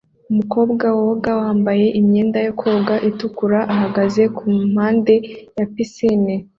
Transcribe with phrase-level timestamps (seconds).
[0.31, 5.15] Umukobwa woga wambaye imyenda yo koga itukura ihagaze kumpande
[5.57, 6.33] ya pisine